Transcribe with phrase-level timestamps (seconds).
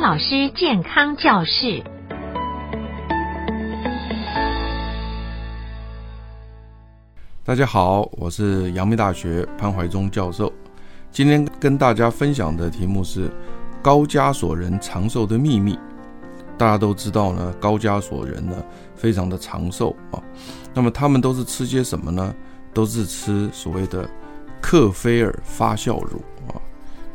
[0.00, 1.82] 老师健康教室。
[7.44, 10.52] 大家好，我是阳明大学潘怀忠教授。
[11.10, 13.28] 今天跟大家分享的题目是
[13.82, 15.76] 高加索人长寿的秘密。
[16.56, 18.54] 大家都知道呢，高加索人呢
[18.94, 20.22] 非常的长寿啊。
[20.72, 22.32] 那么他们都是吃些什么呢？
[22.72, 24.08] 都是吃所谓的
[24.60, 26.54] 克菲尔发酵乳啊。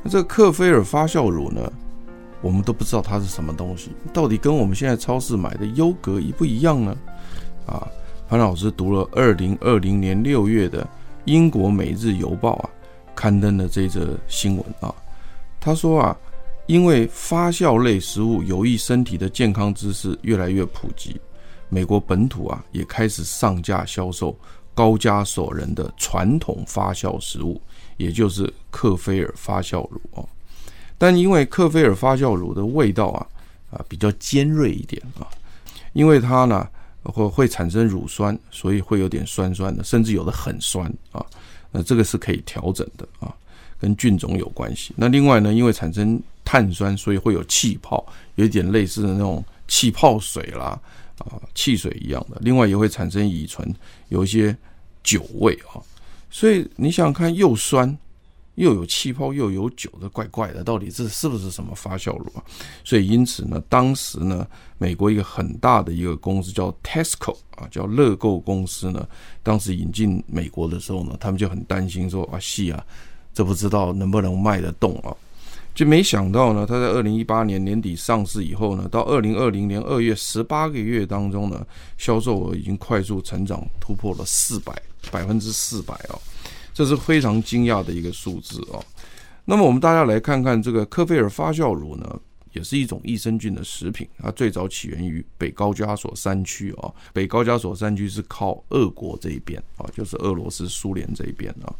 [0.01, 1.71] 那这个克菲尔发酵乳呢，
[2.43, 6.95] 我们都不知道它是什么东西，到底跟我们现在超市买的优格一不一样呢？
[7.65, 7.87] 啊，
[8.27, 10.85] 潘老师读了二零二零年六月的
[11.23, 12.69] 英国《每日邮报》啊
[13.15, 14.93] 刊登的这则新闻啊，
[15.59, 16.17] 他说啊，
[16.67, 21.15] 因为发酵类食物有益身体的健康知识越来越普及，
[21.69, 24.37] 美国本土啊也开始上架销售
[24.73, 27.61] 高加索人的传统发酵食物，
[27.95, 30.25] 也就是克菲尔发酵乳啊。
[31.03, 33.27] 但因为克菲尔发酵乳的味道啊
[33.71, 35.27] 啊比较尖锐一点啊，
[35.91, 36.65] 因为它呢
[37.01, 41.21] 会会产生乳酸，所以会有点酸酸的，甚至有的很酸啊。
[41.71, 43.35] 那这个是可以调整的啊，
[43.77, 44.93] 跟菌种有关系。
[44.95, 50.79] 那另外呢，因为产生碳酸，所以会有气泡，有一点类似的那种气泡水啦
[51.17, 52.37] 啊，汽水一样的。
[52.39, 53.75] 另外也会产生乙醇，
[54.07, 54.55] 有一些
[55.03, 55.83] 酒味啊。
[56.31, 57.97] 所以你想想看，又酸。
[58.55, 62.43] 又有气泡又有酒的，怪怪的，到底这是不是什么发酵乳啊？
[62.83, 69.07] 所以因此呢，当时呢，美国一个很大的一个公司叫 Tesco 啊，叫乐购公司呢，
[69.41, 72.85] 当时引进美国的时候呢，他们就很担心说啊，系啊，
[73.33, 75.15] 这不知道能不能卖得动啊？
[75.73, 81.65] 就没想到呢，他在二零一八年年底上市以后呢，到二零二零年二月十八个月当中呢，
[81.97, 86.21] 销售额已经快速成长，突破了四百百分之四百哦。
[86.73, 88.81] 这是非常惊讶的一个数字啊。
[89.45, 92.19] 那么我们大家来看看这个科菲尔发酵乳呢，
[92.53, 94.07] 也是一种益生菌的食品。
[94.17, 101.75] 它最早起源于北高加索山区啊，北高加索山区是靠俄国这一边啊，就是俄罗斯、苏联这一边啊。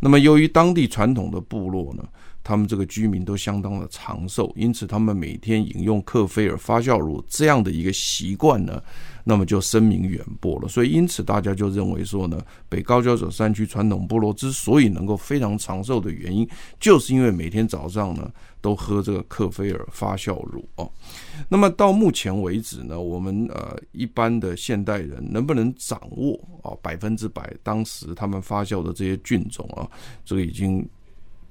[0.00, 2.04] 那么由于当地传统的部落呢，
[2.44, 8.80] 他们这个居民都相当的长寿，因此他们每天饮用克菲尔发酵乳这样的一个习惯呢，
[9.24, 10.68] 那么就声名远播了。
[10.68, 12.38] 所以因此大家就认为说呢，
[12.68, 16.46] 北高加索山区传统部落之所以能够非常长寿的原因，
[16.78, 20.86] 就是因为每天早上呢都喝这个克菲尔发酵乳哦。
[21.48, 29.88] 那么到目前为止呢，我们呃一般的现代人能不能掌握啊百分之百当时他们发酵的这些菌种啊，
[30.26, 30.86] 这个已经。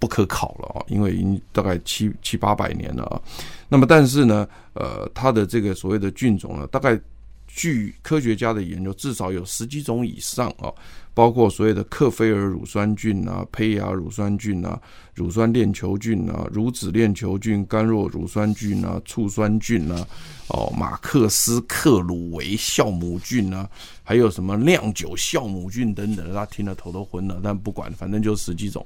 [0.04, 3.22] 不可考了啊，因为已经大概七七八百年了啊。
[3.70, 7.00] 那么，但是呢，呃，它的这个所谓的菌种呢，大概
[7.48, 10.68] 据科学家的研究，至少有十几种以上啊。
[11.14, 14.80] 包括所谓的克菲尔乳酸菌啊、胚芽乳酸菌啊、
[15.14, 20.08] 乳酸链球菌啊、乳脂链球菌、甘酪乳酸菌啊、醋酸菌啊、
[20.48, 23.70] 哦马克斯克鲁维酵母菌啊，
[24.04, 27.40] 还有什么酿酒酵母菌等等，大家听了头都昏了。
[27.44, 28.86] 但不管，反正就十几种。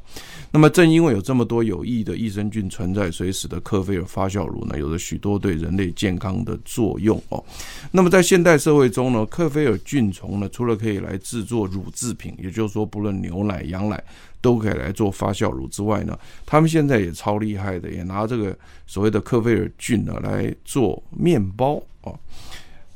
[0.51, 7.43] 那么正因为有这么多有益的益生菌存在，所以使得克菲尔发酵乳呢，有着许多对人类健康的作用哦。
[7.91, 14.03] 那么在现代社会中呢，克菲尔菌虫呢，除了可以来制作乳制品，也就是说，不论牛奶、羊奶
[14.41, 22.11] 都可以来做发酵乳之外呢，他们现在也超厉害的，也拿这个所谓的克菲尔菌呢来做面包啊。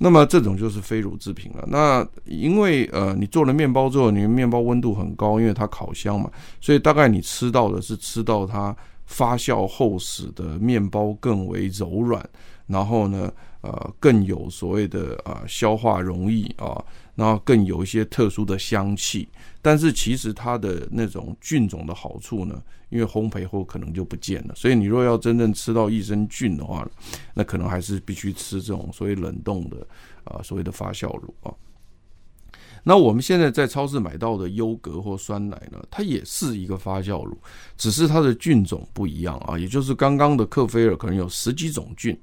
[0.03, 1.63] 那么这种就是非乳制品了。
[1.67, 6.27] 那因为呃，你做了面包之后，你的面包温度很高，因为它烤箱嘛，
[6.59, 12.27] 所以大概你吃到的是吃到它发酵后使得面包更为柔软，
[12.71, 16.83] 然后呢，呃，更有所谓的啊消化容易啊。
[17.13, 19.27] 然后更有一些特殊的香气，
[19.61, 22.59] 但是其实它的那种菌种的好处呢，
[22.89, 24.55] 因为烘焙后可能就不见了。
[24.55, 26.89] 所以你若要真正吃到益生菌的话，
[27.35, 29.85] 那可能还是必须吃这种所谓冷冻的
[30.23, 31.53] 啊，所谓的发酵乳啊。
[32.83, 37.37] 那我们现在在超市买到的优格或酸奶呢，它也是一个发酵乳，
[37.77, 42.17] 只是它的菌种不一样啊，也就是刚刚的克菲尔可能有十几种菌。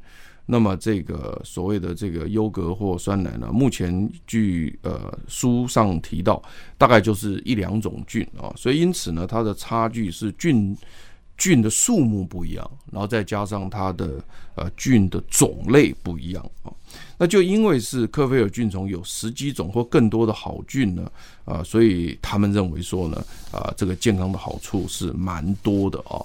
[0.50, 6.42] 那么这个所谓的这个优格或酸奶呢，目前据呃书上提到，
[6.78, 10.74] 大概就是一两种菌啊，所以因此呢，它的差距是菌
[11.36, 14.24] 菌的数目不一样，然后再加上它的
[14.54, 16.72] 呃菌的种类不一样啊，
[17.18, 21.12] 那就因为是克菲尔菌丛有十几种或更多的好菌呢
[21.44, 23.22] 啊，所以他们认为说呢
[23.52, 26.24] 啊，这个健康的好处是蛮多的啊。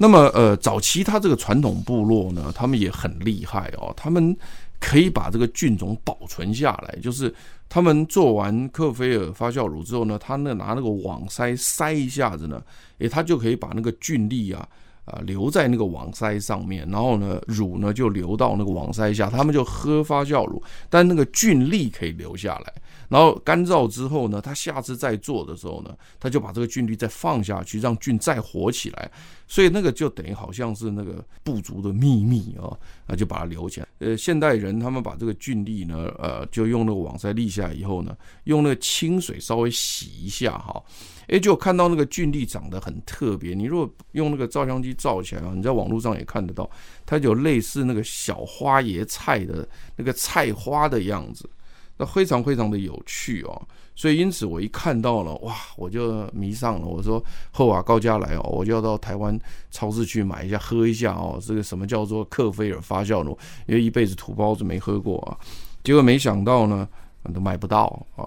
[0.00, 4.34] 那么，呃，早期他这个传统部落呢，他们也很厉害哦，他们
[4.78, 7.34] 可以把这个菌种保存下来，就是
[7.68, 12.62] 他们做完克菲尔发酵乳之后呢，他那拿那个网筛筛一下子呢，
[12.98, 14.66] 诶，他就可以把那个菌粒啊，
[15.04, 22.72] 啊留在那个网筛上面，然后呢乳呢就流到那个网筛下，他们就喝发酵乳，但那个菌粒可以留下来。
[23.08, 29.10] 然后干燥之后呢，他下次再做的时候呢，他就把这个菌粒再放下去，让菌再活起来。
[29.46, 32.76] 所以那个就等于好像是那个部族的秘密啊，
[33.06, 33.88] 那就把它留起来。
[34.00, 38.14] 呃，现代人他们把这个菌粒呢，呃，就用那个网筛立下以后呢，
[38.44, 40.84] 用那个清水稍微洗一下哈，
[41.28, 43.54] 诶，就看到那个菌粒长得很特别。
[43.54, 46.70] 你如果用那个照相机照起来啊，你在网络上也看得到，
[47.06, 49.66] 它有类似那个小花椰菜的
[49.96, 51.48] 那个菜花的样子。
[51.98, 53.60] 那非常非常的有趣哦，
[53.94, 56.86] 所以因此我一看到了哇，我就迷上了。
[56.86, 59.38] 我说后啊高加来哦，我就要到台湾
[59.70, 61.38] 超市去买一下喝一下哦。
[61.44, 63.36] 这个什么叫做克菲尔发酵乳？
[63.66, 65.36] 因为一辈子土包子没喝过啊。
[65.82, 66.88] 结果没想到呢，
[67.34, 67.84] 都买不到
[68.14, 68.24] 啊。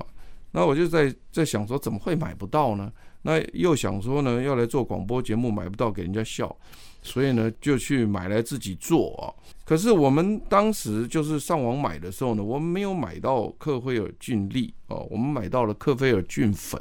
[0.51, 2.91] 那我就在在想说，怎么会买不到呢？
[3.23, 6.55] 那又想说呢，要来做广播节目，买不到给人家笑。
[7.03, 9.33] 所以呢，就去买来自己做啊。
[9.65, 16.79] 可是我们当时就是上网买的时候呢，我们没有买到克菲尔菌粒哦，我们买到了克菲尔菌粉。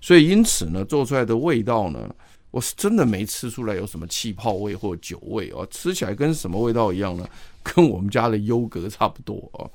[0.00, 2.08] 所以因此呢，做出来的味道呢，
[2.50, 7.28] 我是真的没吃出来有什么气泡味或酒味哦，吃起来跟什么味道一样呢？
[7.62, 9.68] 跟我们家的优格差不多啊。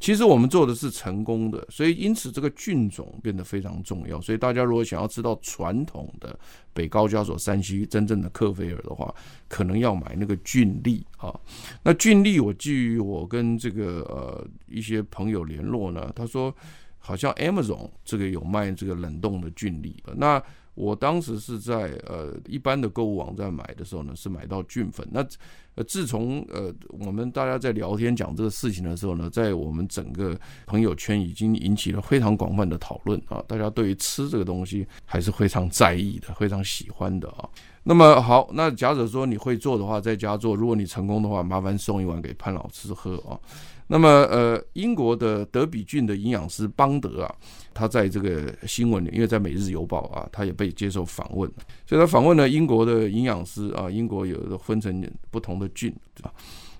[0.00, 4.20] 其实我们做的是成功的，所以因此这个菌种变得非常重要。
[4.20, 6.38] 所以大家如果想要知道传统的
[6.72, 9.12] 北高加索山区真正的克菲尔的话，
[9.48, 11.34] 可能要买那个菌粒啊。
[11.82, 16.54] 那菌粒，我基于我跟这个呃一些朋友联络呢，他说
[16.98, 20.02] 好像 Amazon 这个有卖这个冷冻的菌粒。
[20.16, 20.42] 那
[20.78, 25.04] 我当时是在呃一般的购物网站买的时候呢，是买到菌粉。
[25.10, 25.26] 那
[25.74, 37.48] 呃自从呃我们大家在聊天讲这个事情的时候呢，在我们整个朋友圈已经引起了非常广泛的讨论啊，大家对于吃这个东西还是非常在意的，非常喜欢的啊。
[37.88, 43.40] 那么好，那假者说你会做的话，在家做，如果你成功的话，麻烦送一碗给潘老师喝啊。
[43.86, 47.34] 那么，呃，英国的德比郡的营养师邦德啊，
[47.72, 51.50] 他在这个新闻里，因为在《每日邮报》啊，他也被接受访问，
[51.86, 53.90] 所以他访问了英国的营养师啊。
[53.90, 55.90] 英国有分成不同的郡
[56.22, 56.28] 啊，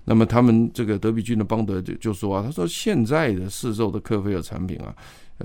[0.08, 4.94] 那么他们这个德比郡的邦德就就说啊，他说现在的市售的克菲尔产品啊，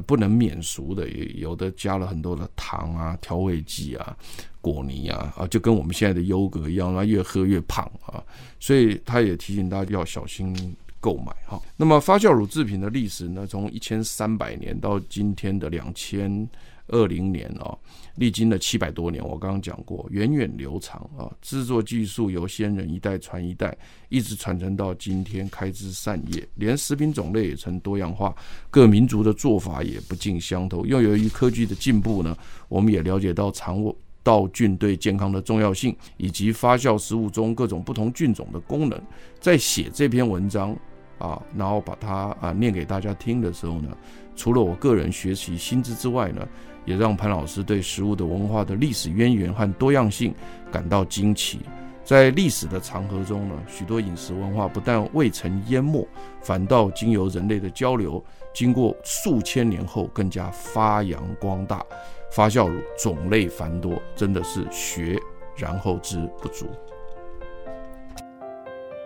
[0.08, 4.18] 不能免俗的，也有的加了很多的糖啊、调味剂啊、
[4.62, 8.24] 果泥啊，啊，就跟我们现在的优格一样，那越喝越胖啊，
[8.60, 10.76] 所以他也提醒大家要小心。
[11.04, 16.48] 购买哈，那么发酵乳制品的历史呢，从一千三百年到今天的两千
[16.88, 17.76] 二零年啊，
[18.16, 19.24] 历经了七百多年。
[19.24, 23.76] 我刚刚讲过，源远流长啊，制作技术由先人一代传一代，
[24.10, 28.36] 一直传承到今天，开枝散叶，连食品种类也曾多样化，
[28.70, 30.86] 各民族的做法也不尽相同。
[30.88, 32.38] 又由于科技的进步呢，
[32.68, 33.84] 我们也了解到肠
[34.22, 39.02] 道菌对健康的重要性，以及发酵食物中各种不同菌种的功能。
[39.40, 40.78] 在写这篇文章。
[41.20, 43.96] 啊，然后把它啊念给大家听的时候呢，
[44.36, 46.48] 除了我个人学习新知之外呢，
[46.86, 50.34] 也让潘老师对食物的文化的历史渊源和多样性
[50.72, 51.60] 感到惊奇。
[52.04, 56.06] 在历史的长河中呢，许多饮食文化不但未曾淹没，
[56.42, 58.22] 反倒经由人类的交流，
[58.54, 61.82] 经过数千年后更加发扬光大。
[62.30, 65.18] 发酵乳种类繁多，真的是学
[65.56, 66.68] 然后知不足。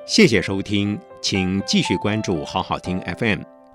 [0.07, 3.41] 谢谢收听，请继续关注好好听 FM，